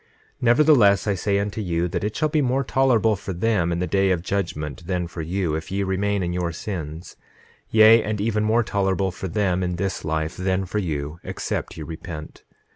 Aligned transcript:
9:15 0.39 0.41
Nevertheless 0.41 1.05
I 1.05 1.13
say 1.13 1.37
unto 1.37 1.61
you, 1.61 1.87
that 1.87 2.03
it 2.03 2.15
shall 2.15 2.27
be 2.27 2.41
more 2.41 2.63
tolerable 2.63 3.15
for 3.15 3.33
them 3.33 3.71
in 3.71 3.77
the 3.77 3.85
day 3.85 4.09
of 4.09 4.23
judgment 4.23 4.87
than 4.87 5.05
for 5.05 5.21
you, 5.21 5.53
if 5.53 5.71
ye 5.71 5.83
remain 5.83 6.23
in 6.23 6.33
your 6.33 6.51
sins, 6.51 7.15
yea, 7.69 8.01
and 8.01 8.19
even 8.19 8.43
more 8.43 8.63
tolerable 8.63 9.11
for 9.11 9.27
them 9.27 9.61
in 9.61 9.75
this 9.75 10.03
life 10.03 10.35
than 10.37 10.65
for 10.65 10.79
you, 10.79 11.19
except 11.23 11.77
ye 11.77 11.83
repent. 11.83 12.43